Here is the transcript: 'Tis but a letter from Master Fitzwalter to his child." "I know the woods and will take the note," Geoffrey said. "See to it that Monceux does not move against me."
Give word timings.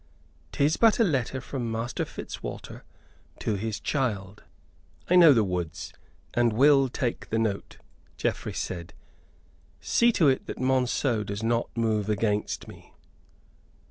'Tis 0.51 0.77
but 0.77 0.97
a 0.97 1.03
letter 1.03 1.39
from 1.39 1.71
Master 1.71 2.05
Fitzwalter 2.05 2.81
to 3.37 3.53
his 3.53 3.79
child." 3.79 4.41
"I 5.11 5.15
know 5.15 5.31
the 5.31 5.43
woods 5.43 5.93
and 6.33 6.53
will 6.53 6.89
take 6.89 7.29
the 7.29 7.37
note," 7.37 7.77
Geoffrey 8.17 8.53
said. 8.53 8.95
"See 9.79 10.11
to 10.13 10.27
it 10.27 10.47
that 10.47 10.57
Monceux 10.57 11.23
does 11.23 11.43
not 11.43 11.69
move 11.77 12.09
against 12.09 12.67
me." 12.67 12.95